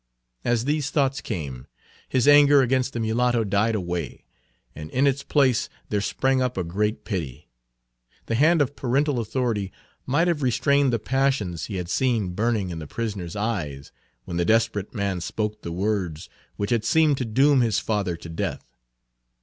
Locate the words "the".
2.93-2.99, 8.25-8.33, 10.91-10.97, 12.79-12.87, 14.37-14.43, 15.61-15.71